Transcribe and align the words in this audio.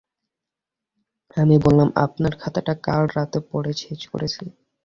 আমি 1.37 1.55
বললাম, 1.65 1.89
আপনার 2.05 2.33
খাতাটা 2.41 2.73
কাল 2.85 3.03
রাতে 3.15 3.39
পড়ে 3.51 3.71
শেষ 3.81 4.01
করেছি। 4.11 4.43